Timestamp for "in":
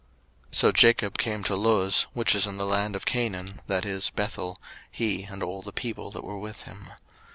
2.47-2.57